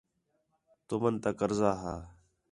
تُمن 0.87 1.15
تا 1.23 1.29
قرضہ 1.39 1.71
ہا 1.81 1.95